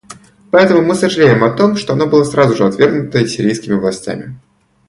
[0.49, 4.35] Поэтому мы сожалеем о том, что оно было сразу же отвергнуто сирийскими властями.